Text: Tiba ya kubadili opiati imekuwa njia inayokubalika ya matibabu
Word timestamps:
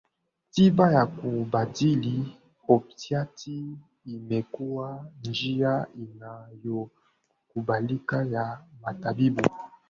Tiba 0.51 0.91
ya 0.91 1.05
kubadili 1.05 2.37
opiati 2.67 3.77
imekuwa 4.05 5.05
njia 5.23 5.87
inayokubalika 5.95 8.23
ya 8.25 8.65
matibabu 8.81 9.49